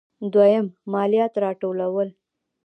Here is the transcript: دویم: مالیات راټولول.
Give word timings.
دویم: 0.33 0.67
مالیات 0.93 1.33
راټولول. 1.43 2.07